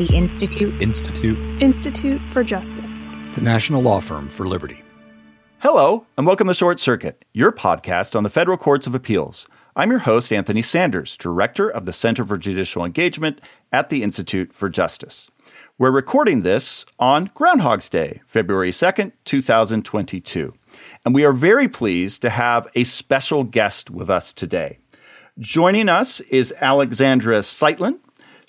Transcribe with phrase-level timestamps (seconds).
[0.00, 0.80] The Institute.
[0.80, 1.36] Institute.
[1.60, 3.06] Institute for Justice.
[3.34, 4.82] The National Law Firm for Liberty.
[5.58, 9.46] Hello, and welcome to Short Circuit, your podcast on the federal courts of appeals.
[9.76, 13.42] I'm your host, Anthony Sanders, Director of the Center for Judicial Engagement
[13.72, 15.30] at the Institute for Justice.
[15.76, 20.54] We're recording this on Groundhog's Day, February 2nd, 2022.
[21.04, 24.78] And we are very pleased to have a special guest with us today.
[25.38, 27.98] Joining us is Alexandra Seitlin.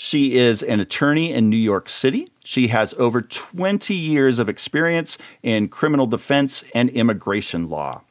[0.03, 2.27] She is an attorney in New York City.
[2.43, 8.01] She has over 20 years of experience in criminal defense and immigration law.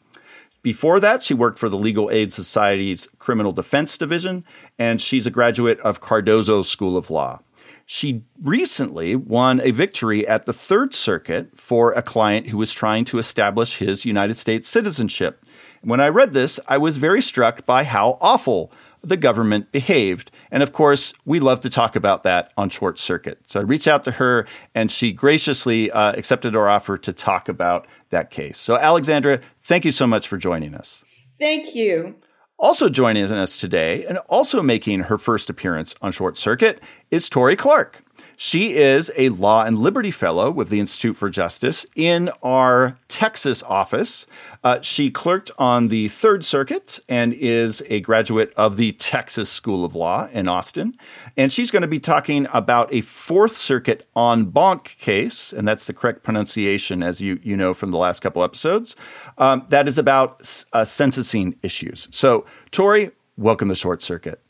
[0.62, 4.44] Before that, she worked for the Legal Aid Society's Criminal Defense Division,
[4.78, 7.40] and she's a graduate of Cardozo School of Law.
[7.86, 13.04] She recently won a victory at the Third Circuit for a client who was trying
[13.06, 15.44] to establish his United States citizenship.
[15.82, 18.70] When I read this, I was very struck by how awful
[19.02, 20.30] the government behaved.
[20.50, 23.40] And of course, we love to talk about that on Short Circuit.
[23.44, 27.48] So I reached out to her and she graciously uh, accepted our offer to talk
[27.48, 28.58] about that case.
[28.58, 31.04] So, Alexandra, thank you so much for joining us.
[31.38, 32.16] Thank you.
[32.58, 36.80] Also joining us today and also making her first appearance on Short Circuit
[37.10, 38.04] is Tori Clark.
[38.42, 43.62] She is a Law and Liberty Fellow with the Institute for Justice in our Texas
[43.62, 44.26] office.
[44.64, 49.84] Uh, she clerked on the Third Circuit and is a graduate of the Texas School
[49.84, 50.96] of Law in Austin.
[51.36, 55.84] And she's going to be talking about a Fourth Circuit en banc case, and that's
[55.84, 58.96] the correct pronunciation, as you, you know from the last couple episodes,
[59.36, 62.08] um, that is about uh, sentencing issues.
[62.10, 64.40] So, Tori, welcome to Short Circuit.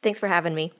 [0.00, 0.72] Thanks for having me.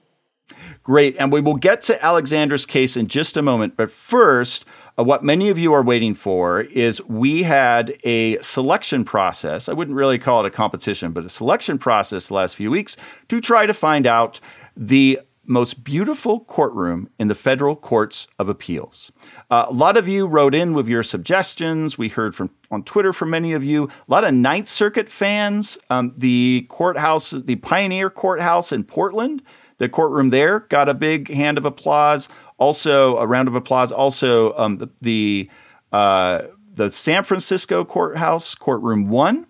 [0.83, 1.15] Great.
[1.17, 3.77] And we will get to Alexandra's case in just a moment.
[3.77, 4.65] But first,
[4.97, 9.67] uh, what many of you are waiting for is we had a selection process.
[9.67, 12.97] I wouldn't really call it a competition, but a selection process the last few weeks
[13.29, 14.39] to try to find out
[14.75, 19.11] the most beautiful courtroom in the federal courts of appeals.
[19.51, 21.97] Uh, a lot of you wrote in with your suggestions.
[21.97, 23.85] We heard from on Twitter from many of you.
[23.85, 25.77] A lot of Ninth Circuit fans.
[25.89, 29.43] Um, the courthouse, the Pioneer Courthouse in Portland
[29.77, 32.29] the courtroom there got a big hand of applause.
[32.57, 33.91] Also, a round of applause.
[33.91, 35.49] Also, um, the the,
[35.91, 36.43] uh,
[36.75, 39.45] the San Francisco courthouse, courtroom one,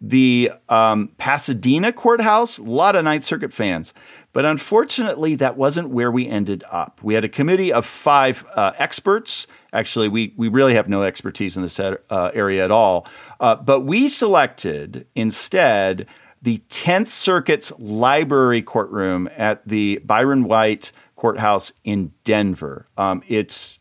[0.00, 3.94] the um, Pasadena courthouse, a lot of Ninth Circuit fans.
[4.32, 7.00] But unfortunately, that wasn't where we ended up.
[7.02, 9.46] We had a committee of five uh, experts.
[9.72, 13.06] Actually, we, we really have no expertise in this uh, area at all.
[13.40, 16.06] Uh, but we selected instead
[16.44, 22.86] the 10th Circuit's library courtroom at the Byron White Courthouse in Denver.
[22.98, 23.80] Um, it's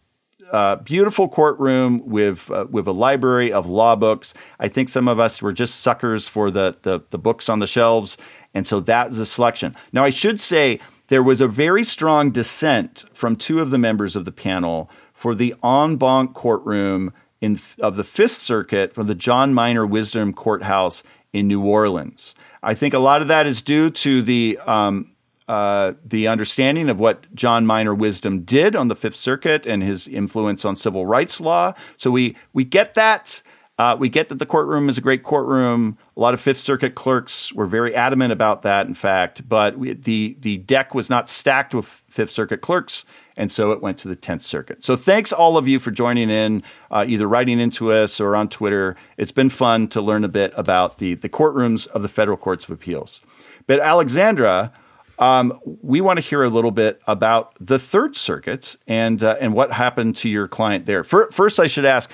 [0.50, 4.34] a beautiful courtroom with uh, with a library of law books.
[4.62, 7.68] I think some of us were just suckers for the, the, the books on the
[7.68, 8.18] shelves,
[8.54, 9.76] and so that is a selection.
[9.92, 14.16] Now, I should say there was a very strong dissent from two of the members
[14.16, 19.16] of the panel for the en banc courtroom in, of the Fifth Circuit from the
[19.16, 22.36] John Minor Wisdom Courthouse in New Orleans.
[22.62, 25.12] I think a lot of that is due to the um,
[25.48, 30.08] uh, the understanding of what John Minor Wisdom did on the Fifth Circuit and his
[30.08, 31.74] influence on civil rights law.
[31.98, 33.42] So we we get that.
[33.80, 35.98] Uh, we get that the courtroom is a great courtroom.
[36.16, 39.48] A lot of Fifth Circuit clerks were very adamant about that, in fact.
[39.50, 43.04] But we, the the deck was not stacked with Fifth Circuit clerks,
[43.38, 44.84] and so it went to the Tenth Circuit.
[44.84, 48.50] So thanks all of you for joining in, uh, either writing into us or on
[48.50, 48.96] Twitter.
[49.18, 52.66] It's been fun to learn a bit about the the courtrooms of the federal courts
[52.66, 53.22] of appeals.
[53.66, 54.74] But Alexandra,
[55.20, 59.54] um, we want to hear a little bit about the Third Circuit and uh, and
[59.54, 61.04] what happened to your client there.
[61.04, 62.10] First, I should ask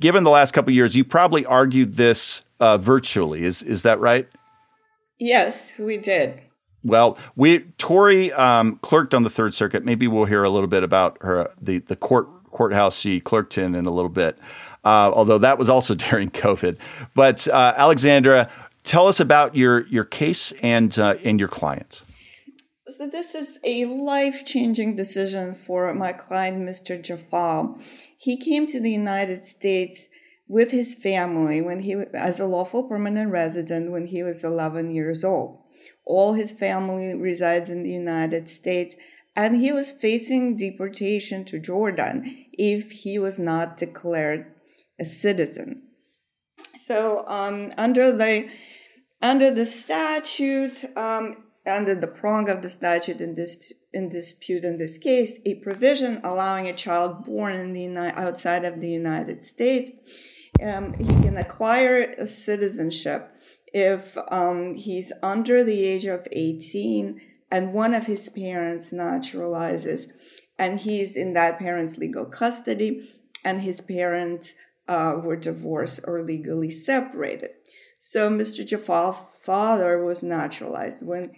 [0.00, 3.44] given the last couple years, you probably argued this uh, virtually.
[3.44, 4.28] Is is that right?
[5.18, 6.40] Yes, we did.
[6.86, 9.84] Well, we Tori um, clerked on the Third Circuit.
[9.84, 13.74] Maybe we'll hear a little bit about her the the court courthouse she clerked in
[13.74, 14.38] in a little bit.
[14.84, 16.78] Uh, although that was also during COVID.
[17.14, 18.50] But uh, Alexandra,
[18.84, 22.04] tell us about your your case and uh, and your clients.
[22.88, 27.02] So this is a life changing decision for my client, Mr.
[27.02, 27.80] Jafal.
[28.16, 30.06] He came to the United States
[30.46, 35.24] with his family when he, as a lawful permanent resident, when he was 11 years
[35.24, 35.58] old.
[36.06, 38.94] All his family resides in the United States,
[39.34, 44.46] and he was facing deportation to Jordan if he was not declared
[44.98, 45.82] a citizen.
[46.74, 48.48] So, um, under the
[49.20, 54.78] under the statute, um, under the prong of the statute in this in dispute in
[54.78, 59.90] this case, a provision allowing a child born in the outside of the United States,
[60.62, 63.32] um, he can acquire a citizenship
[63.72, 67.20] if um, he's under the age of 18
[67.50, 70.10] and one of his parents naturalizes,
[70.58, 73.08] and he's in that parent's legal custody,
[73.44, 74.54] and his parents
[74.88, 77.50] uh, were divorced or legally separated.
[78.00, 78.66] So Mr.
[78.66, 81.02] Jafal's father was naturalized.
[81.02, 81.32] When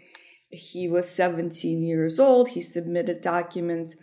[0.50, 3.96] he was 17 years old, he submitted documents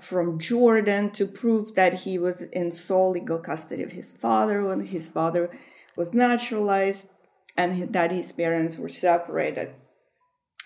[0.00, 4.86] from Jordan to prove that he was in sole legal custody of his father when
[4.86, 5.50] his father
[5.96, 7.06] was naturalized
[7.60, 9.68] and that his parents were separated.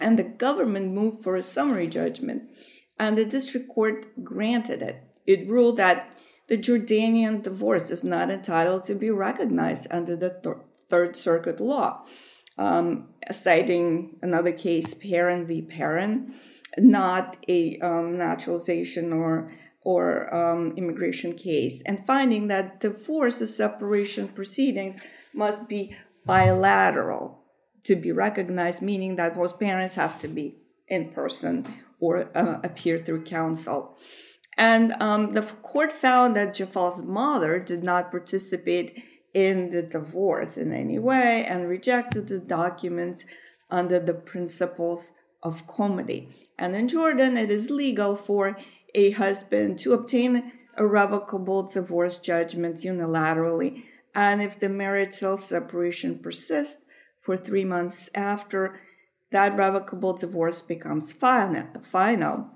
[0.00, 2.42] And the government moved for a summary judgment,
[2.98, 4.96] and the district court granted it.
[5.26, 6.16] It ruled that
[6.48, 12.04] the Jordanian divorce is not entitled to be recognized under the th- Third Circuit law,
[12.58, 15.62] um, citing another case, Perrin v.
[15.62, 16.34] Perrin,
[16.78, 19.52] not a um, naturalization or
[19.94, 24.96] or um, immigration case, and finding that divorce or separation proceedings
[25.34, 25.94] must be
[26.24, 27.40] bilateral
[27.84, 30.56] to be recognized, meaning that both parents have to be
[30.88, 33.96] in person or uh, appear through counsel.
[34.56, 40.72] And um, the court found that Jafal's mother did not participate in the divorce in
[40.72, 43.24] any way and rejected the documents
[43.70, 45.12] under the principles
[45.42, 46.28] of comity.
[46.56, 48.56] And in Jordan, it is legal for
[48.94, 53.84] a husband to obtain a revocable divorce judgment unilaterally.
[54.14, 56.82] And if the marital separation persists
[57.20, 58.80] for three months after,
[59.30, 62.50] that revocable divorce becomes final.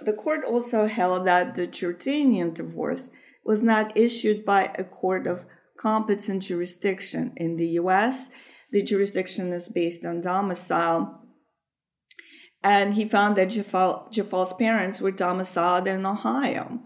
[0.00, 3.10] The court also held that the Jordanian divorce
[3.44, 5.44] was not issued by a court of
[5.76, 7.32] competent jurisdiction.
[7.36, 8.28] In the US,
[8.70, 11.20] the jurisdiction is based on domicile.
[12.62, 16.80] And he found that Jafal, Jafal's parents were domiciled in Ohio.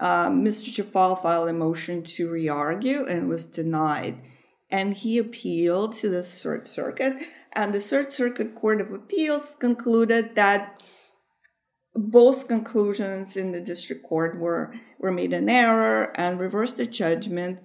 [0.00, 0.68] Um, Mr.
[0.70, 4.20] Jafal filed a motion to re argue and was denied.
[4.70, 7.14] And he appealed to the Third Circuit,
[7.52, 10.82] and the Third Circuit Court of Appeals concluded that
[11.94, 17.58] both conclusions in the district court were, were made in error and reversed the judgment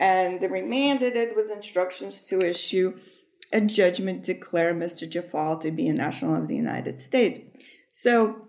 [0.00, 2.98] and they remanded it with instructions to issue
[3.52, 5.08] a judgment declare Mr.
[5.08, 7.40] Jafal to be a national of the United States.
[7.92, 8.48] So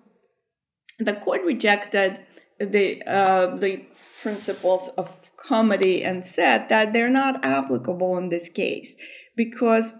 [0.98, 2.20] the court rejected
[2.66, 3.86] the uh, the
[4.22, 8.96] principles of comity and said that they're not applicable in this case.
[9.36, 9.94] Because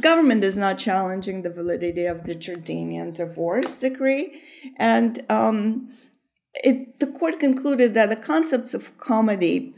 [0.00, 4.40] government is not challenging the validity of the Jordanian divorce decree,
[4.76, 5.90] and um,
[6.54, 9.74] it, the court concluded that the concepts of comity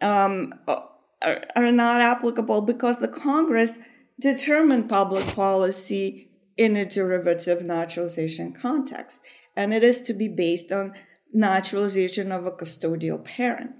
[0.00, 3.78] um, are, are not applicable because the Congress
[4.20, 9.20] determined public policy in a derivative naturalization context,
[9.56, 10.92] and it is to be based on
[11.34, 13.72] naturalization of a custodial parent.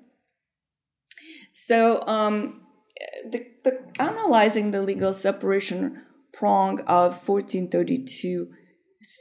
[1.52, 2.60] So, um,
[3.30, 6.02] the, the, analyzing the legal separation
[6.32, 8.48] prong of 1432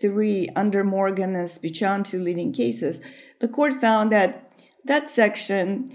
[0.01, 3.01] 3 under Morgan and Espichan, two leading cases,
[3.39, 4.53] the court found that
[4.85, 5.87] that section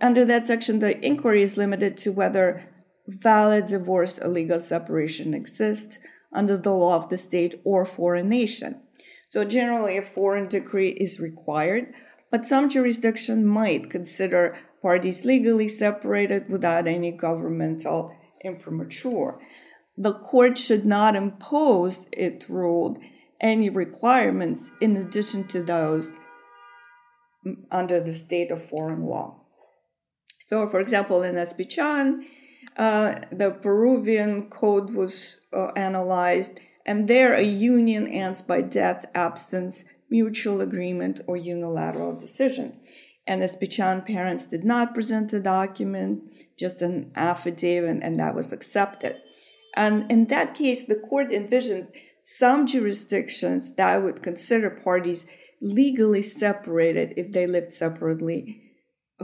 [0.00, 2.68] under that section, the inquiry is limited to whether
[3.06, 5.98] valid divorce or legal separation exists
[6.32, 8.80] under the law of the state or foreign nation.
[9.32, 11.94] So generally, a foreign decree is required,
[12.30, 18.14] but some jurisdiction might consider parties legally separated without any governmental
[18.44, 19.38] imprimatur.
[19.96, 22.98] The court should not impose, it ruled,
[23.40, 26.12] any requirements in addition to those
[27.70, 29.46] under the state of foreign law.
[30.40, 32.24] So, for example, in Espichan,
[32.76, 39.84] uh, the Peruvian code was uh, analyzed, and there a union ends by death, absence,
[40.10, 42.80] mutual agreement, or unilateral decision.
[43.26, 46.22] And Espichan parents did not present a document,
[46.58, 49.16] just an affidavit, and that was accepted.
[49.74, 51.88] And in that case, the court envisioned
[52.24, 55.24] some jurisdictions that would consider parties
[55.60, 58.60] legally separated if they lived separately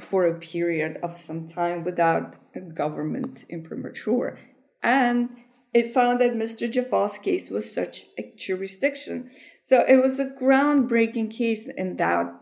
[0.00, 4.38] for a period of some time without a government imprimatur.
[4.82, 5.30] And
[5.74, 6.70] it found that Mr.
[6.70, 9.30] Jafal's case was such a jurisdiction.
[9.64, 12.32] So it was a groundbreaking case in that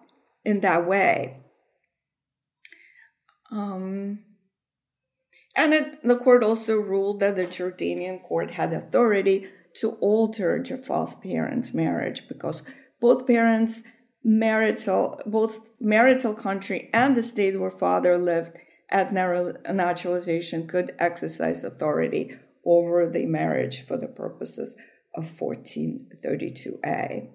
[0.44, 1.40] in that way.
[3.50, 4.20] Um,
[5.56, 11.16] and it, the court also ruled that the Jordanian court had authority to alter Jafal's
[11.16, 12.62] parents' marriage because
[13.00, 13.82] both parents
[14.22, 18.52] marital, both marital country and the state where father lived
[18.88, 22.36] at naturalization could exercise authority
[22.66, 24.76] over the marriage for the purposes
[25.14, 27.28] of 1432A.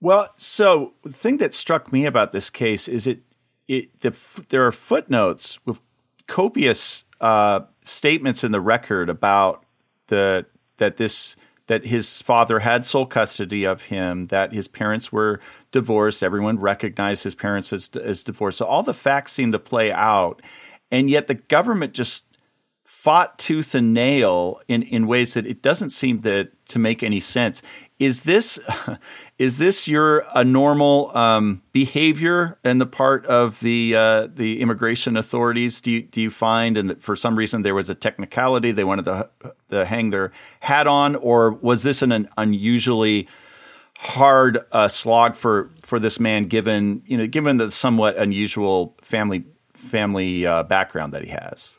[0.00, 3.20] Well, so the thing that struck me about this case is it,
[3.68, 4.14] it the,
[4.48, 5.78] there are footnotes with
[6.26, 9.64] copious uh, statements in the record about
[10.08, 10.46] the
[10.78, 15.40] that this that his father had sole custody of him, that his parents were
[15.72, 16.22] divorced.
[16.22, 18.58] Everyone recognized his parents as, as divorced.
[18.58, 20.42] So all the facts seem to play out.
[20.90, 22.26] And yet the government just
[23.04, 27.20] fought tooth and nail in, in ways that it doesn't seem to, to make any
[27.20, 27.60] sense.
[27.98, 28.58] Is this
[29.38, 35.18] is this your a normal um, behavior in the part of the uh, the immigration
[35.18, 35.82] authorities?
[35.82, 39.04] Do you do you find, and for some reason there was a technicality they wanted
[39.04, 39.28] to,
[39.70, 43.28] to hang their hat on, or was this an, an unusually
[43.98, 49.44] hard uh, slog for for this man, given you know given the somewhat unusual family
[49.74, 51.76] family uh, background that he has?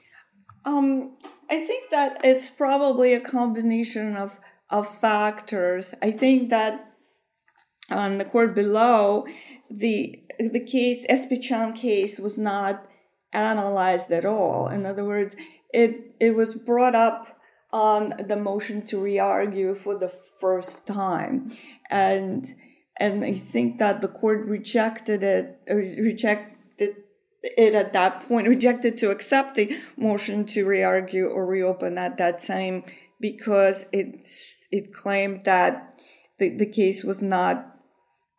[0.66, 1.18] Um,
[1.50, 5.94] I think that it's probably a combination of of factors.
[6.02, 6.92] I think that
[7.90, 9.26] on the court below,
[9.70, 12.88] the the case Espichan case was not
[13.32, 14.68] analyzed at all.
[14.68, 15.36] In other words,
[15.72, 17.38] it it was brought up
[17.72, 21.52] on the motion to re-argue for the first time,
[21.92, 22.56] and
[22.98, 26.55] and I think that the court rejected it rejected
[27.58, 32.40] it at that point, rejected to accept the motion to re-argue or reopen at that
[32.40, 32.84] time
[33.20, 36.02] because it's it claimed that
[36.40, 37.72] the, the case was not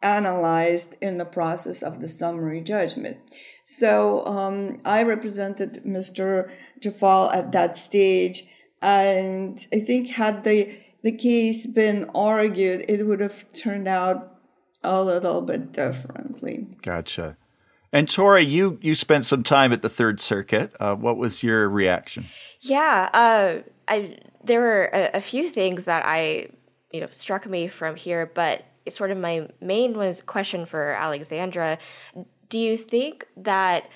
[0.02, 3.16] analyzed in the process of the summary judgment.
[3.64, 6.50] So um, I represented Mr.
[6.80, 8.46] Jafal at that stage,
[8.82, 14.40] and I think had the the case been argued, it would have turned out
[14.82, 16.66] a little bit differently.
[16.82, 17.36] Gotcha.
[17.92, 20.72] And Tori, you you spent some time at the Third Circuit.
[20.80, 22.26] Uh, what was your reaction?
[22.60, 26.48] Yeah, uh, I there were a, a, few things that I
[26.92, 31.78] you know struck me from here, but sort of my main was question for Alexandra.
[32.48, 33.88] Do you think that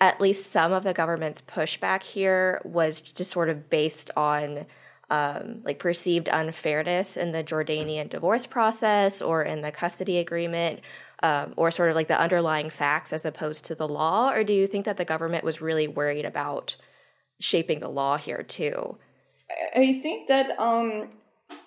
[0.00, 4.66] at least some of the government's pushback here was just sort of based on
[5.10, 10.80] um, like perceived unfairness in the Jordanian divorce process or in the custody agreement,
[11.22, 14.30] um, or sort of like the underlying facts as opposed to the law?
[14.30, 16.76] Or do you think that the government was really worried about
[17.40, 18.98] shaping the law here too?
[19.74, 21.10] I think that um,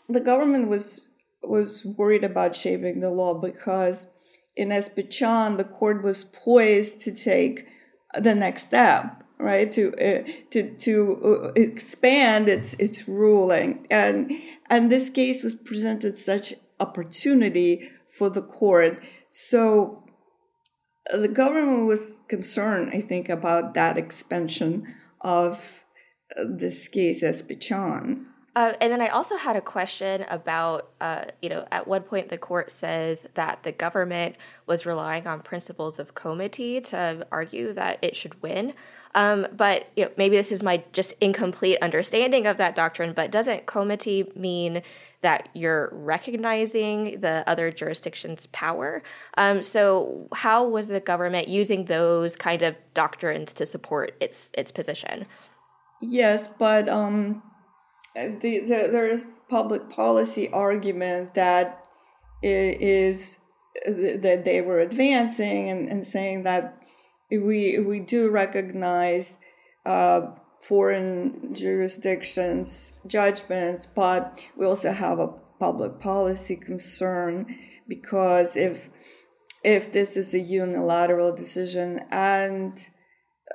[0.10, 1.02] the government was
[1.44, 4.08] was worried about shaping the law because
[4.56, 7.68] in Espichan the court was poised to take
[8.20, 9.72] the next step, right?
[9.72, 14.32] To uh, to to uh, expand its its ruling, and
[14.70, 19.02] and this case was presented such opportunity for the court.
[19.40, 20.04] So
[21.14, 25.86] uh, the government was concerned, I think, about that expansion of
[26.44, 28.26] this case Espichan.
[28.56, 32.30] Uh, and then I also had a question about, uh, you know, at one point
[32.30, 38.00] the court says that the government was relying on principles of comity to argue that
[38.02, 38.74] it should win.
[39.16, 43.14] Um, but you know, maybe this is my just incomplete understanding of that doctrine.
[43.14, 44.82] But doesn't comity mean
[45.22, 49.02] that you're recognizing the other jurisdiction's power?
[49.38, 54.72] Um, so how was the government using those kind of doctrines to support its its
[54.72, 55.26] position?
[56.02, 57.42] Yes, but um,
[58.16, 61.88] the, the, there is public policy argument that
[62.44, 63.40] is
[63.86, 66.82] that they were advancing and, and saying that
[67.30, 69.38] we we do recognize
[69.86, 70.22] uh,
[70.62, 77.58] foreign jurisdictions judgments, but we also have a public policy concern
[77.88, 78.90] because if
[79.64, 82.90] if this is a unilateral decision and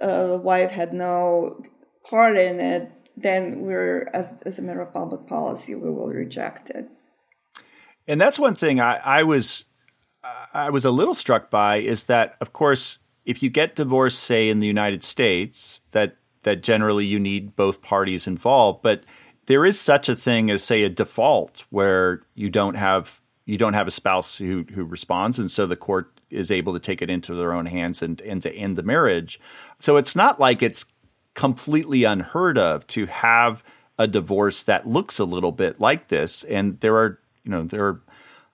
[0.01, 1.63] uh, the wife had no
[2.09, 6.71] part in it, then we're, as, as a matter of public policy, we will reject
[6.71, 6.87] it.
[8.09, 9.67] And that's one thing I, I was
[10.55, 14.49] I was a little struck by is that, of course, if you get divorced, say
[14.49, 19.05] in the United States, that that generally you need both parties involved, but
[19.47, 23.75] there is such a thing as say a default where you don't have you don't
[23.75, 27.11] have a spouse who who responds, and so the court is able to take it
[27.11, 29.41] into their own hands and and to end the marriage.
[29.79, 30.87] So it's not like it's
[31.35, 33.65] completely unheard of to have
[33.99, 36.45] a divorce that looks a little bit like this.
[36.45, 38.01] And there are, you know, there are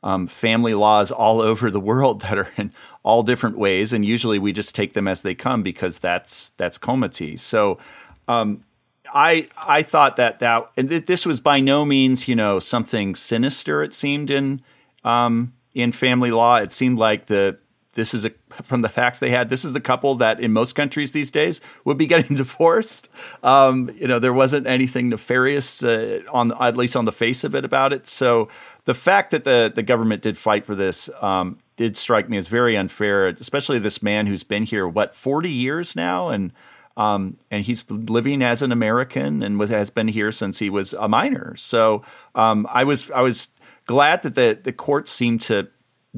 [0.02, 4.38] um, family laws all over the world that are in all different ways, and usually
[4.38, 7.36] we just take them as they come because that's that's comity.
[7.36, 7.78] So.
[8.26, 8.64] Um,
[9.10, 13.82] I I thought that that and this was by no means you know something sinister.
[13.82, 14.60] It seemed in
[15.02, 16.56] um, in family law.
[16.56, 17.58] It seemed like the
[17.98, 18.30] this is a
[18.62, 19.48] from the facts they had.
[19.48, 23.08] This is the couple that in most countries these days would be getting divorced.
[23.42, 27.56] Um, you know, there wasn't anything nefarious uh, on at least on the face of
[27.56, 28.06] it about it.
[28.06, 28.48] So
[28.84, 32.46] the fact that the the government did fight for this um, did strike me as
[32.46, 36.52] very unfair, especially this man who's been here what forty years now and.
[36.96, 40.94] Um, and he's living as an American and was, has been here since he was
[40.94, 41.54] a minor.
[41.56, 42.02] So
[42.34, 43.46] um, I was I was
[43.86, 45.68] glad that the the court seemed to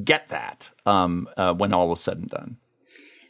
[0.03, 2.57] get that um, uh, when all was said and done.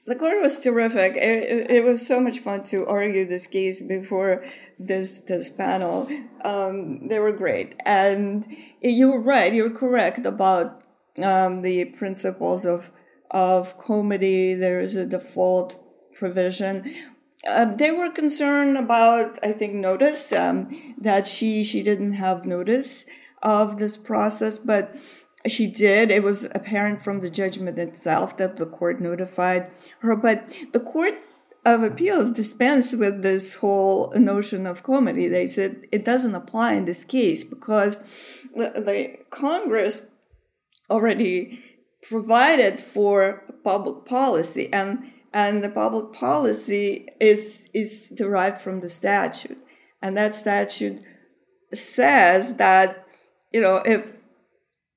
[0.07, 1.15] The court was terrific.
[1.17, 4.45] It, it, was so much fun to argue this case before
[4.79, 6.09] this this panel.
[6.45, 8.45] Um, they were great, and
[8.81, 9.53] you're right.
[9.53, 10.83] You're correct about
[11.23, 12.91] um, the principles of
[13.31, 14.55] of comity.
[14.55, 15.79] There is a default
[16.15, 16.93] provision.
[17.47, 23.07] Uh, they were concerned about, I think, notice um, that she she didn't have notice
[23.43, 24.97] of this process, but
[25.47, 26.11] she did.
[26.11, 29.71] It was apparent from the judgment itself that the court notified
[30.01, 31.15] her, but the court
[31.65, 35.29] of appeals dispensed with this whole notion of comity.
[35.29, 38.01] They said it doesn't apply in this case because
[38.55, 40.03] the, the Congress
[40.89, 41.63] already
[42.03, 49.61] provided for public policy and and the public policy is is derived from the statute
[50.01, 51.01] and that statute
[51.75, 53.07] says that
[53.53, 54.13] you know if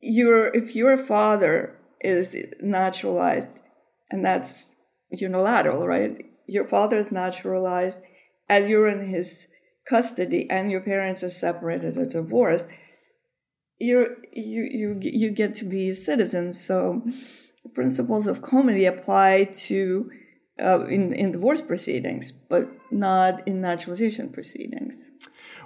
[0.03, 3.47] your if your father is naturalized
[4.11, 4.73] and that's
[5.09, 6.25] unilateral right?
[6.47, 7.99] Your father is naturalized
[8.49, 9.47] and you're in his
[9.87, 12.65] custody and your parents are separated or divorced
[13.79, 16.53] you're you you you get to be a citizen.
[16.53, 17.03] So
[17.73, 20.11] principles of comity apply to
[20.61, 25.09] uh, in in divorce proceedings but not in naturalization proceedings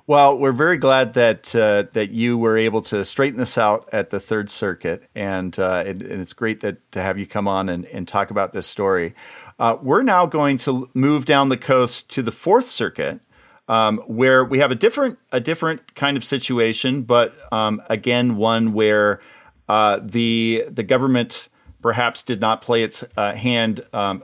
[0.07, 4.09] well, we're very glad that uh, that you were able to straighten this out at
[4.09, 7.67] the Third Circuit, and, uh, and, and it's great that to have you come on
[7.67, 9.13] and, and talk about this story.
[9.59, 13.19] Uh, we're now going to move down the coast to the Fourth Circuit,
[13.67, 18.71] um, where we have a different a different kind of situation, but um, again one
[18.71, 19.19] where
[19.67, 21.49] uh, the the government
[21.81, 24.23] perhaps did not play its uh, hand um,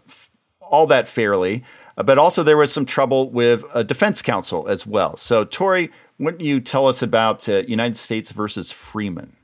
[0.62, 1.66] all that fairly.
[1.98, 5.18] Uh, but also there was some trouble with a defense counsel as well.
[5.18, 9.36] So, Tori, don't you tell us about uh, United States versus Freeman?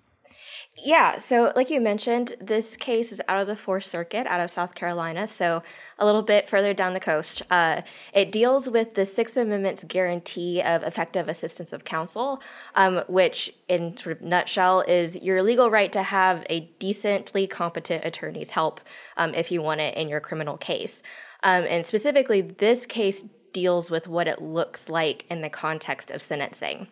[0.86, 4.50] Yeah, so like you mentioned, this case is out of the Fourth Circuit, out of
[4.50, 5.62] South Carolina, so
[5.98, 7.42] a little bit further down the coast.
[7.52, 7.82] Uh,
[8.14, 12.42] it deals with the Sixth Amendment's guarantee of effective assistance of counsel,
[12.76, 18.06] um, which, in sort of nutshell, is your legal right to have a decently competent
[18.06, 18.80] attorney's help
[19.18, 21.02] um, if you want it in your criminal case.
[21.44, 23.24] Um, and specifically, this case
[23.54, 26.88] deals with what it looks like in the context of sentencing.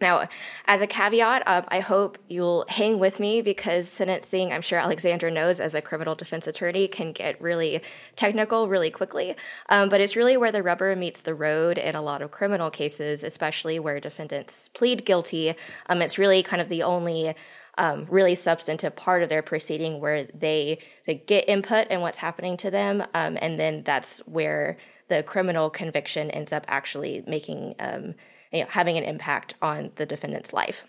[0.00, 0.28] Now,
[0.66, 5.30] as a caveat, uh, I hope you'll hang with me because sentencing, I'm sure Alexandra
[5.30, 7.82] knows as a criminal defense attorney, can get really
[8.16, 9.34] technical really quickly.
[9.68, 12.70] Um, but it's really where the rubber meets the road in a lot of criminal
[12.70, 15.54] cases, especially where defendants plead guilty.
[15.90, 17.34] Um, it's really kind of the only
[17.78, 22.56] um, really substantive part of their proceeding where they they get input in what's happening
[22.58, 24.76] to them, um, and then that's where
[25.08, 28.14] the criminal conviction ends up actually making um,
[28.52, 30.86] you know, having an impact on the defendant's life.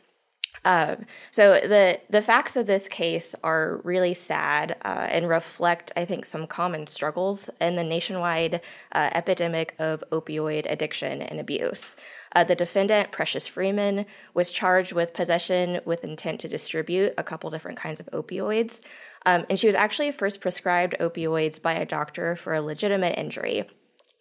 [0.64, 6.06] Um, so the the facts of this case are really sad uh, and reflect, I
[6.06, 11.96] think, some common struggles in the nationwide uh, epidemic of opioid addiction and abuse.
[12.34, 17.50] Uh, the defendant, Precious Freeman, was charged with possession with intent to distribute a couple
[17.50, 18.82] different kinds of opioids.
[19.26, 23.68] Um, and she was actually first prescribed opioids by a doctor for a legitimate injury.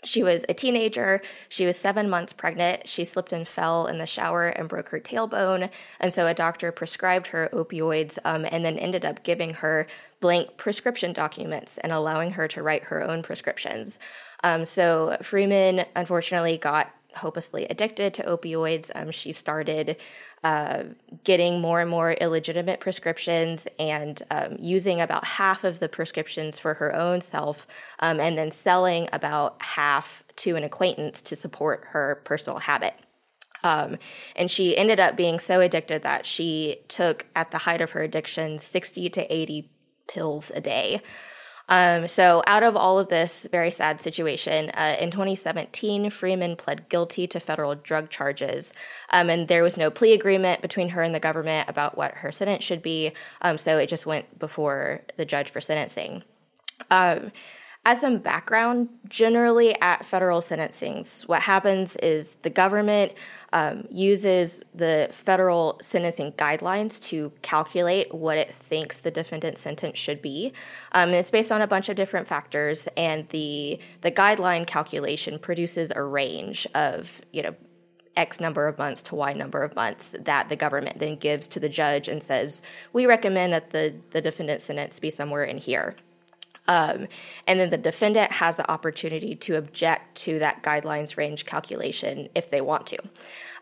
[0.02, 1.20] She was a teenager.
[1.50, 2.88] She was seven months pregnant.
[2.88, 5.70] She slipped and fell in the shower and broke her tailbone.
[6.00, 9.86] And so a doctor prescribed her opioids um, and then ended up giving her
[10.20, 13.98] blank prescription documents and allowing her to write her own prescriptions.
[14.42, 18.90] Um, so Freeman unfortunately got hopelessly addicted to opioids.
[18.94, 19.96] Um, she started
[20.42, 20.84] uh,
[21.24, 26.74] getting more and more illegitimate prescriptions and um, using about half of the prescriptions for
[26.74, 27.66] her own self,
[27.98, 32.94] um, and then selling about half to an acquaintance to support her personal habit.
[33.62, 33.98] Um,
[34.36, 38.02] and she ended up being so addicted that she took, at the height of her
[38.02, 39.70] addiction, 60 to 80
[40.08, 41.02] pills a day.
[41.70, 46.88] Um, so, out of all of this very sad situation, uh, in 2017, Freeman pled
[46.88, 48.72] guilty to federal drug charges,
[49.10, 52.32] um, and there was no plea agreement between her and the government about what her
[52.32, 53.12] sentence should be.
[53.42, 56.24] Um, so, it just went before the judge for sentencing.
[56.90, 57.30] Um,
[57.86, 63.12] as some background, generally at federal sentencings, what happens is the government
[63.52, 70.22] um, uses the federal sentencing guidelines to calculate what it thinks the defendant's sentence should
[70.22, 70.52] be.
[70.92, 75.92] Um, it's based on a bunch of different factors, and the the guideline calculation produces
[75.94, 77.54] a range of you know
[78.16, 81.60] X number of months to Y number of months that the government then gives to
[81.60, 82.60] the judge and says,
[82.92, 85.96] we recommend that the, the defendant's sentence be somewhere in here.
[86.68, 87.08] Um,
[87.46, 92.50] and then the defendant has the opportunity to object to that guidelines range calculation if
[92.50, 92.98] they want to.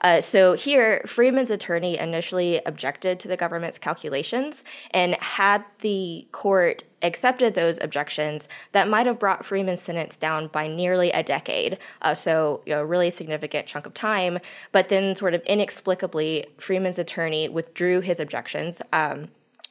[0.00, 6.84] Uh, so here, Freeman's attorney initially objected to the government's calculations, and had the court
[7.02, 11.78] accepted those objections, that might have brought Freeman's sentence down by nearly a decade.
[12.02, 14.38] Uh, so, you know, a really significant chunk of time.
[14.70, 18.80] But then, sort of inexplicably, Freeman's attorney withdrew his objections.
[18.92, 19.28] Um,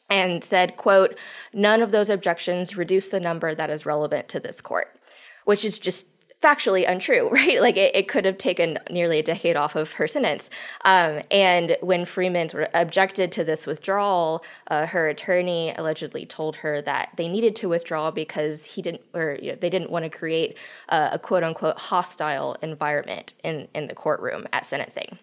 [0.10, 1.18] and said, quote,
[1.54, 4.98] none of those objections reduce the number that is relevant to this court,
[5.46, 6.08] which is just
[6.42, 7.62] factually untrue, right?
[7.62, 10.50] Like it, it could have taken nearly a decade off of her sentence.
[10.86, 17.10] Um, and when Freeman objected to this withdrawal, uh, her attorney allegedly told her that
[17.18, 20.58] they needed to withdraw because he didn't, or you know, they didn't want to create
[20.90, 25.18] uh, a quote unquote hostile environment in, in the courtroom at sentencing.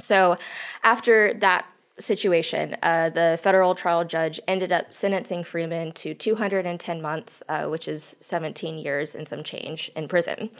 [0.00, 0.36] So
[0.84, 1.66] after that
[1.98, 7.88] situation, uh, the federal trial judge ended up sentencing Freeman to 210 months, uh, which
[7.88, 10.50] is 17 years and some change in prison.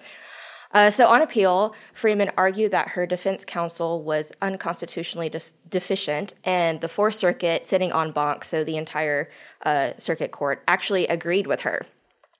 [0.72, 6.82] Uh, so, on appeal, Freeman argued that her defense counsel was unconstitutionally def- deficient, and
[6.82, 9.30] the Fourth Circuit, sitting en banc, so the entire
[9.64, 11.86] uh, circuit court, actually agreed with her.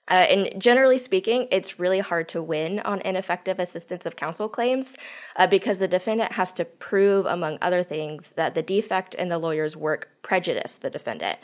[0.09, 4.95] Uh, and generally speaking, it's really hard to win on ineffective assistance of counsel claims
[5.35, 9.37] uh, because the defendant has to prove, among other things, that the defect in the
[9.37, 11.37] lawyer's work prejudiced the defendant.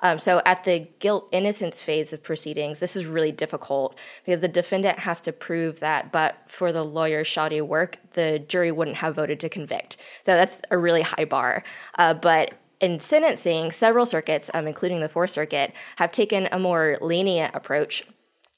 [0.00, 4.48] Um, so at the guilt innocence phase of proceedings, this is really difficult because the
[4.48, 9.16] defendant has to prove that, but for the lawyer's shoddy work, the jury wouldn't have
[9.16, 9.96] voted to convict.
[10.22, 11.64] So that's a really high bar.
[11.96, 16.96] Uh, but in sentencing, several circuits, um, including the Fourth Circuit, have taken a more
[17.00, 18.04] lenient approach.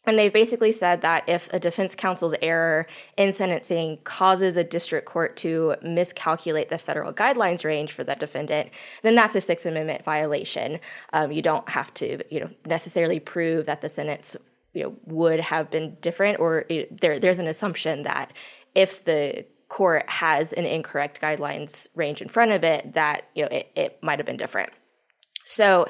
[0.06, 2.86] And they've basically said that if a defense counsel's error
[3.18, 8.70] in sentencing causes a district court to miscalculate the federal guidelines range for that defendant,
[9.02, 10.80] then that's a Sixth Amendment violation.
[11.12, 14.36] Um, you don't have to, you know, necessarily prove that the sentence,
[14.72, 18.32] you know, would have been different, or there, there's an assumption that
[18.74, 23.48] if the court has an incorrect guidelines range in front of it, that you know
[23.50, 24.70] it, it might have been different.
[25.46, 25.86] So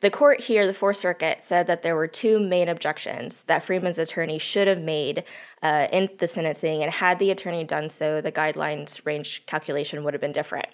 [0.00, 3.98] the court here, the Fourth Circuit, said that there were two main objections that Freeman's
[3.98, 5.24] attorney should have made
[5.62, 10.14] uh, in the sentencing, and had the attorney done so, the guidelines range calculation would
[10.14, 10.68] have been different.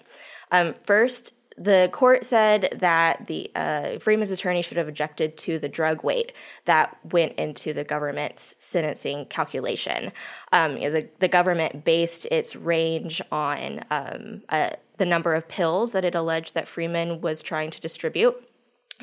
[0.51, 5.69] Um, first, the court said that the uh, Freeman's attorney should have objected to the
[5.69, 6.33] drug weight
[6.65, 10.11] that went into the government's sentencing calculation.
[10.51, 15.47] Um, you know, the, the government based its range on um, uh, the number of
[15.47, 18.35] pills that it alleged that Freeman was trying to distribute.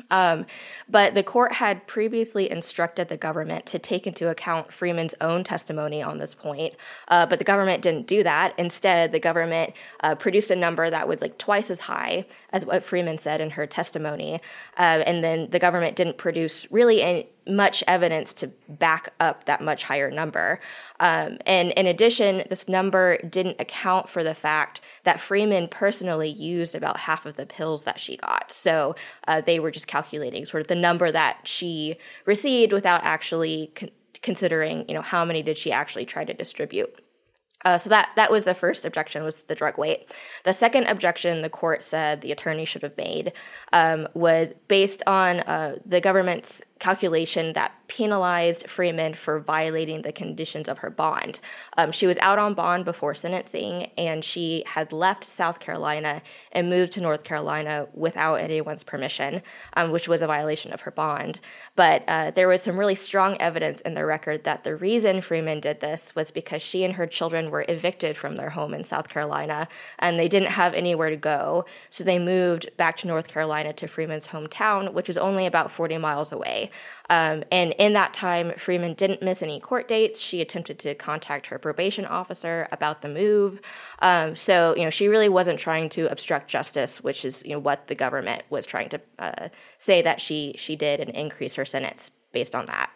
[0.09, 0.45] Um,
[0.89, 6.01] but the court had previously instructed the government to take into account Freeman's own testimony
[6.01, 6.75] on this point,
[7.09, 8.53] uh, but the government didn't do that.
[8.57, 12.83] Instead, the government uh, produced a number that was like twice as high as what
[12.83, 14.41] Freeman said in her testimony,
[14.77, 19.61] uh, and then the government didn't produce really any, much evidence to back up that
[19.61, 20.59] much higher number.
[20.99, 26.75] Um, and in addition, this number didn't account for the fact that Freeman personally used
[26.75, 28.51] about half of the pills that she got.
[28.51, 28.95] So
[29.27, 33.89] uh, they were just calculating sort of the number that she received without actually con-
[34.21, 37.00] considering, you know, how many did she actually try to distribute.
[37.65, 40.11] Uh, so that that was the first objection was the drug weight.
[40.43, 43.33] The second objection the court said the attorney should have made
[43.73, 50.67] um, was based on uh, the government's calculation that penalized Freeman for violating the conditions
[50.67, 51.39] of her bond.
[51.77, 56.21] Um, she was out on bond before sentencing, and she had left South Carolina
[56.53, 59.41] and moved to North Carolina without anyone's permission,
[59.75, 61.39] um, which was a violation of her bond.
[61.75, 65.59] But uh, there was some really strong evidence in the record that the reason Freeman
[65.59, 69.07] did this was because she and her children were evicted from their home in South
[69.07, 69.67] Carolina,
[69.99, 73.87] and they didn't have anywhere to go, so they moved back to North Carolina to
[73.87, 76.70] Freeman's hometown, which was only about 40 miles away.
[77.09, 80.19] Um, and in that time, Freeman didn't miss any court dates.
[80.19, 83.59] She attempted to contact her probation officer about the move.
[83.99, 87.59] Um, so, you know, she really wasn't trying to obstruct justice, which is, you know,
[87.59, 91.65] what the government was trying to uh, say that she she did and increase her
[91.65, 92.91] sentence based on that.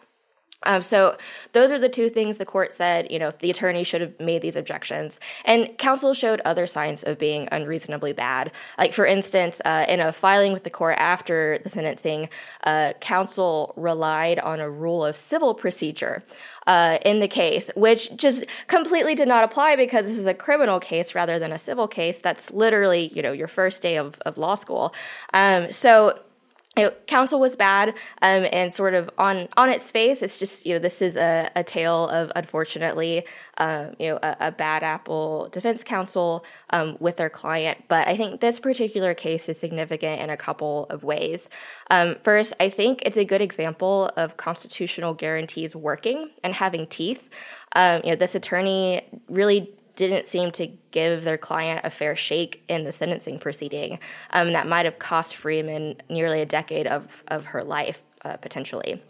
[0.62, 1.16] Um, so
[1.52, 3.10] those are the two things the court said.
[3.10, 7.18] You know, the attorney should have made these objections, and counsel showed other signs of
[7.18, 8.52] being unreasonably bad.
[8.78, 12.28] Like for instance, uh, in a filing with the court after the sentencing,
[12.64, 16.24] uh, counsel relied on a rule of civil procedure.
[16.66, 20.80] Uh, in the case, which just completely did not apply because this is a criminal
[20.80, 22.18] case rather than a civil case.
[22.18, 24.92] That's literally, you know, your first day of, of law school.
[25.32, 26.18] Um, so
[26.84, 27.90] know, counsel was bad,
[28.22, 31.50] um, and sort of on on its face, it's just you know this is a,
[31.56, 33.24] a tale of unfortunately,
[33.58, 37.78] uh, you know, a, a, bad apple defense counsel um, with their client.
[37.88, 41.48] But I think this particular case is significant in a couple of ways.
[41.90, 47.30] Um, first, I think it's a good example of constitutional guarantees working and having teeth.
[47.74, 52.62] Um, you know, this attorney really didn't seem to give their client a fair shake
[52.68, 53.98] in the sentencing proceeding.
[54.30, 59.02] Um, that might have cost Freeman nearly a decade of, of her life, uh, potentially.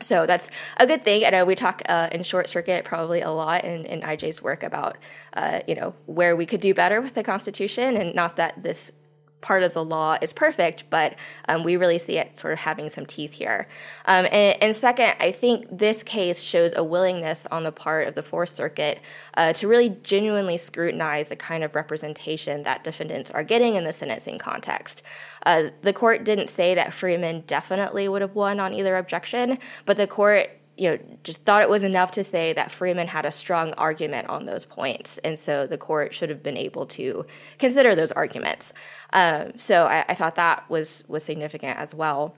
[0.00, 1.26] So that's a good thing.
[1.26, 4.62] I know we talk uh, in short circuit probably a lot in, in IJ's work
[4.62, 4.96] about,
[5.34, 8.92] uh, you know, where we could do better with the Constitution, and not that this
[9.40, 11.14] part of the law is perfect, but
[11.48, 13.68] um, we really see it sort of having some teeth here.
[14.06, 18.14] Um, and, and, second, I think this case shows a willingness on the part of
[18.14, 19.00] the Fourth Circuit
[19.34, 23.92] uh, to really genuinely scrutinize the kind of representation that defendants are getting in the
[23.92, 25.02] sentencing context.
[25.46, 29.96] Uh, the court didn't say that Freeman definitely would have won on either objection, but
[29.96, 33.32] the court you know, just thought it was enough to say that Freeman had a
[33.32, 37.26] strong argument on those points, and so the court should have been able to
[37.58, 38.72] consider those arguments.
[39.12, 42.34] Um, so I, I, thought that was was significant as well.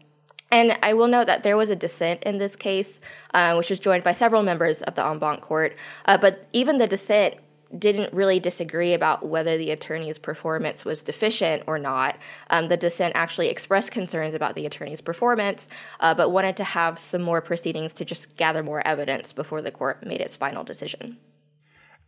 [0.53, 2.98] And I will note that there was a dissent in this case,
[3.35, 5.76] uh, which was joined by several members of the en banc court.
[6.07, 7.37] Uh, but even the dissent
[7.78, 12.16] didn't really disagree about whether the attorney's performance was deficient or not.
[12.50, 15.68] Um, the dissent actually expressed concerns about the attorney's performance,
[16.00, 19.70] uh, but wanted to have some more proceedings to just gather more evidence before the
[19.70, 21.18] court made its final decision.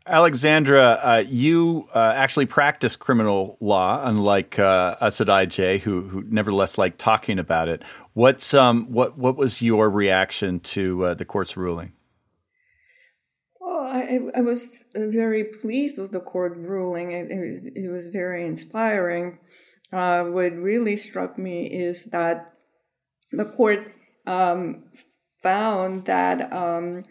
[0.05, 6.25] Alexandra, uh, you uh, actually practice criminal law, unlike uh, us at IJ, who, who
[6.29, 7.83] nevertheless like talking about it.
[8.15, 11.93] What's um, what what was your reaction to uh, the court's ruling?
[13.73, 17.13] Well, I, I was very pleased with the court ruling.
[17.13, 19.39] It, it, was, it was very inspiring.
[19.91, 22.53] Uh, what really struck me is that
[23.31, 23.93] the court
[24.27, 24.85] um,
[25.43, 27.05] found that um,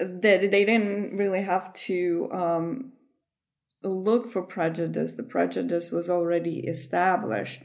[0.00, 2.92] that they didn't really have to um,
[3.82, 5.12] look for prejudice.
[5.12, 7.60] The prejudice was already established,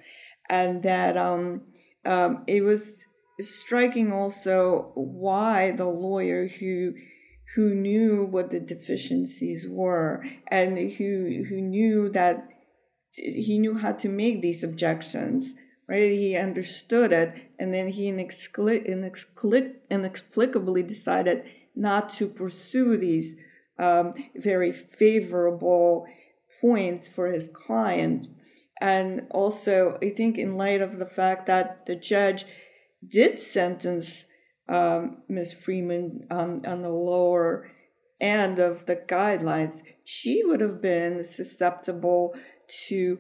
[0.50, 1.64] and that um,
[2.06, 3.06] um, it was
[3.40, 6.94] striking also why the lawyer who
[7.56, 12.48] who knew what the deficiencies were and who who knew that
[13.14, 15.54] he knew how to make these objections
[15.92, 16.12] right?
[16.14, 21.44] He understood it and then he inexplicably decided
[21.76, 23.36] not to pursue these
[23.78, 26.06] um, very favorable
[26.62, 28.30] points for his client.
[28.80, 32.46] And also i think in light of the fact that the judge
[33.08, 34.26] did sentence
[34.72, 35.54] um, Ms.
[35.54, 37.70] Freeman on, on the lower
[38.22, 42.36] end of the guidelines, she would have been susceptible
[42.88, 43.20] to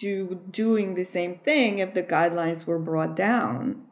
[0.00, 3.82] to doing the same thing if the guidelines were brought down.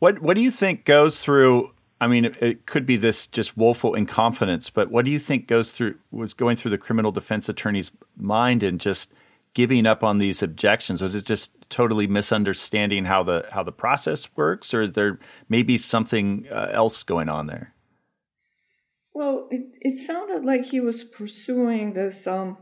[0.00, 1.70] What what do you think goes through?
[2.00, 5.46] I mean, it, it could be this just woeful incompetence, but what do you think
[5.46, 9.12] goes through was going through the criminal defense attorney's mind and just
[9.54, 11.00] giving up on these objections?
[11.00, 15.76] Was it just totally misunderstanding how the how the process works, or is there maybe
[15.78, 17.74] something uh, else going on there?
[19.14, 22.58] Well, it it sounded like he was pursuing this um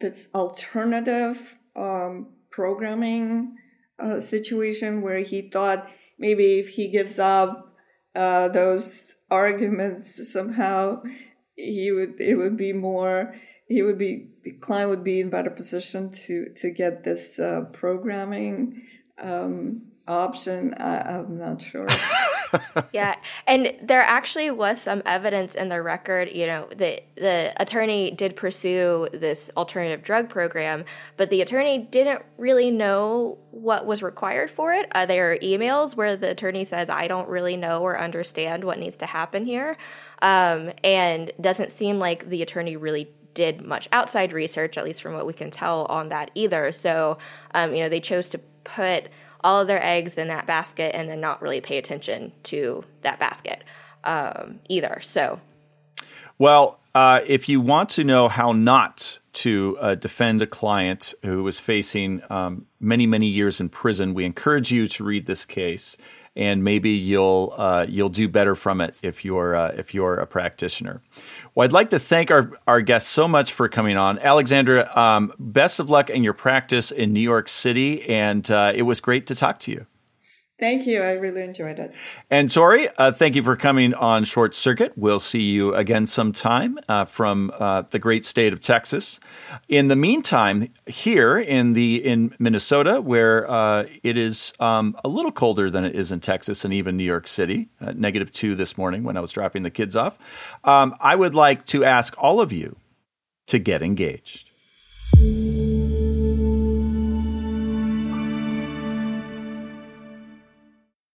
[0.00, 3.56] this alternative um, programming
[3.98, 5.88] uh, situation where he thought
[6.18, 7.74] maybe if he gives up
[8.14, 11.02] uh, those arguments somehow
[11.56, 13.34] he would it would be more
[13.66, 17.62] he would be the client would be in better position to to get this uh,
[17.72, 18.82] programming
[19.18, 20.74] um, option.
[20.74, 21.88] I, am not sure.
[22.92, 23.16] yeah,
[23.48, 26.30] and there actually was some evidence in the record.
[26.32, 30.84] You know, the the attorney did pursue this alternative drug program,
[31.16, 34.86] but the attorney didn't really know what was required for it.
[34.94, 38.78] Uh, there are emails where the attorney says, "I don't really know or understand what
[38.78, 39.76] needs to happen here,"
[40.22, 45.14] um, and doesn't seem like the attorney really did much outside research, at least from
[45.14, 46.72] what we can tell on that either.
[46.72, 47.18] So,
[47.54, 49.08] um, you know, they chose to put
[49.44, 53.20] all of their eggs in that basket and then not really pay attention to that
[53.20, 53.62] basket
[54.02, 54.98] um, either.
[55.02, 55.40] So,
[56.38, 61.42] well, uh, if you want to know how not to uh, defend a client who
[61.42, 65.96] was facing um, many, many years in prison, we encourage you to read this case,
[66.36, 70.26] and maybe you'll uh, you'll do better from it if you're uh, if you're a
[70.26, 71.00] practitioner.
[71.54, 74.18] Well, I'd like to thank our, our guests so much for coming on.
[74.18, 78.82] Alexandra, um, best of luck in your practice in New York City, and uh, it
[78.82, 79.86] was great to talk to you.
[80.58, 81.02] Thank you.
[81.02, 81.92] I really enjoyed it.
[82.30, 84.94] And Tori, uh, thank you for coming on Short Circuit.
[84.96, 89.20] We'll see you again sometime uh, from uh, the great state of Texas.
[89.68, 95.32] In the meantime, here in the in Minnesota, where uh, it is um, a little
[95.32, 98.78] colder than it is in Texas and even New York City, uh, negative two this
[98.78, 100.16] morning when I was dropping the kids off,
[100.64, 102.76] um, I would like to ask all of you
[103.48, 104.48] to get engaged.